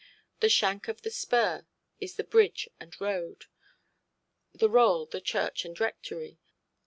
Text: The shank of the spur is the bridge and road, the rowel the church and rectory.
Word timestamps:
The 0.39 0.49
shank 0.49 0.87
of 0.87 1.03
the 1.03 1.11
spur 1.11 1.67
is 1.99 2.15
the 2.15 2.23
bridge 2.23 2.67
and 2.79 2.99
road, 2.99 3.45
the 4.51 4.67
rowel 4.67 5.05
the 5.05 5.21
church 5.21 5.63
and 5.63 5.79
rectory. 5.79 6.39